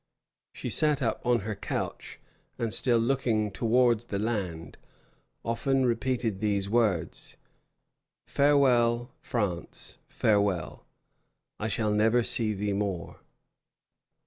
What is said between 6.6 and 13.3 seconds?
words: "Farewell, France, farewell, I shall never see thee more."